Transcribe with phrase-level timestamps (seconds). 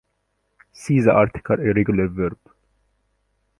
[0.71, 2.39] See the article irregular verb.